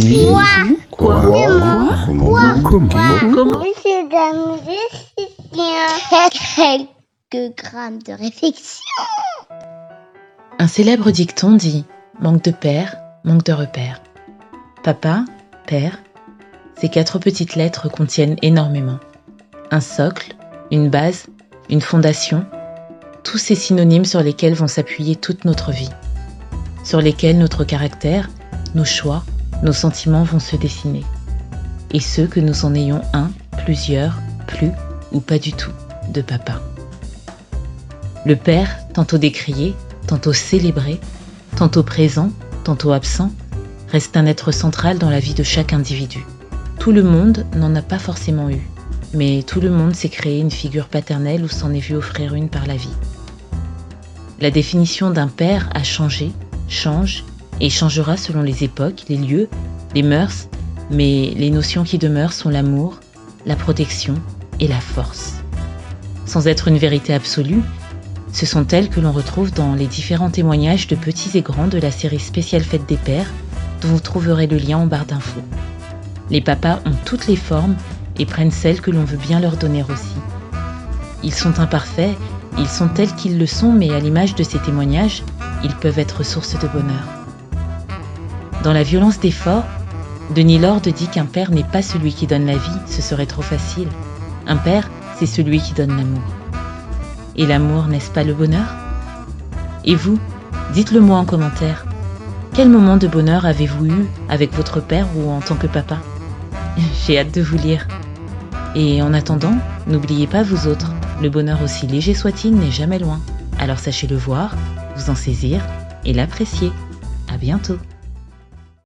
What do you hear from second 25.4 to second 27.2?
notre vie, sur